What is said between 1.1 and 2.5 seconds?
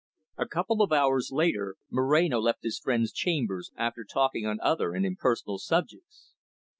later, Moreno